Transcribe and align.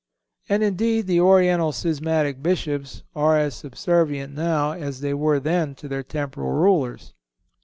And, 0.49 0.63
indeed, 0.63 1.05
the 1.05 1.21
Oriental 1.21 1.71
schismatic 1.71 2.41
Bishops 2.41 3.03
are 3.15 3.37
as 3.37 3.53
subservient 3.53 4.33
now 4.33 4.71
as 4.71 5.01
they 5.01 5.13
were 5.13 5.39
then 5.39 5.75
to 5.75 5.87
their 5.87 6.01
temporal 6.01 6.53
rulers. 6.53 7.13